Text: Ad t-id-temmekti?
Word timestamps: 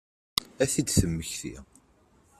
Ad 0.63 0.69
t-id-temmekti? 0.71 1.55